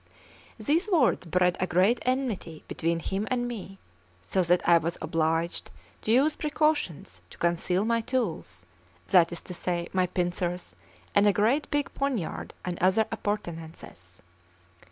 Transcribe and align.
These 0.57 0.87
words 0.89 1.27
bred 1.27 1.57
a 1.59 1.67
great 1.67 1.99
enmity 2.01 2.63
between 2.67 3.01
him 3.01 3.27
and 3.29 3.47
me, 3.47 3.77
so 4.23 4.41
that 4.41 4.67
I 4.67 4.79
was 4.79 4.97
obliged 4.99 5.69
to 6.01 6.11
use 6.11 6.35
precautions 6.35 7.21
to 7.29 7.37
conceal 7.37 7.85
my 7.85 8.01
tools, 8.01 8.65
that 9.09 9.31
is 9.31 9.41
to 9.41 9.53
say, 9.53 9.89
my 9.93 10.07
pincers 10.07 10.75
and 11.13 11.27
a 11.27 11.31
great 11.31 11.69
big 11.69 11.93
poniard 11.93 12.55
and 12.65 12.79
other 12.81 13.05
appurtenances. 13.11 14.23